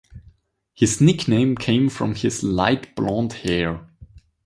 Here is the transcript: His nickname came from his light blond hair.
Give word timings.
His 0.73 0.99
nickname 0.99 1.55
came 1.55 1.87
from 1.87 2.15
his 2.15 2.41
light 2.41 2.95
blond 2.95 3.33
hair. 3.33 3.87